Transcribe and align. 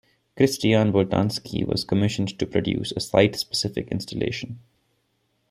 Christian 0.35 0.91
Boltanski 0.93 1.63
was 1.63 1.83
commissioned 1.83 2.39
to 2.39 2.47
produce 2.47 2.91
a 2.91 2.99
site 2.99 3.35
specific 3.35 3.89
installation. 3.89 4.59